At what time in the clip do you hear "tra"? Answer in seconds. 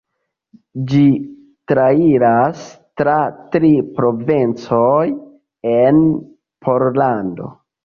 3.03-3.19